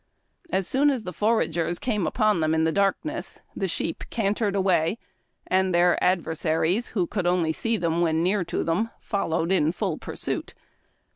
As 0.49 0.67
soon 0.67 0.89
as 0.89 1.03
the 1.03 1.13
foragers 1.13 1.77
came 1.77 2.07
upon 2.07 2.39
them 2.39 2.55
in 2.55 2.63
the 2.63 2.71
darkness, 2.71 3.41
the 3.55 3.67
sheep 3.67 4.03
cantered 4.09 4.55
away, 4.55 4.97
and 5.45 5.75
their 5.75 6.03
adversaries, 6.03 6.87
who 6.97 7.05
could 7.05 7.27
only 7.27 7.53
see 7.53 7.77
them 7.77 8.01
when 8.01 8.23
near 8.23 8.43
to 8.45 8.63
them, 8.63 8.89
followed 8.99 9.51
in 9.51 9.71
full 9.71 9.99
pursuit. 9.99 10.55